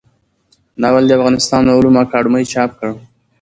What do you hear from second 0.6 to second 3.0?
ناول د افغانستان علومو اکاډمۍ چاپ کړ.